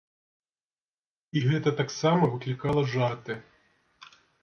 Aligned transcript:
І 1.35 1.45
гэта 1.49 1.75
таксама 1.83 2.33
выклікала 2.35 2.81
жарты. 2.97 3.41